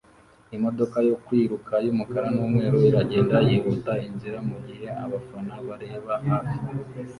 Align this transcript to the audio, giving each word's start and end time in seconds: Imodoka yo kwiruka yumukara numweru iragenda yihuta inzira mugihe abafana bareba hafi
Imodoka 0.55 0.97
yo 1.09 1.15
kwiruka 1.25 1.73
yumukara 1.85 2.27
numweru 2.35 2.77
iragenda 2.89 3.35
yihuta 3.47 3.91
inzira 4.07 4.37
mugihe 4.49 4.87
abafana 5.03 5.53
bareba 5.67 6.13
hafi 6.29 6.57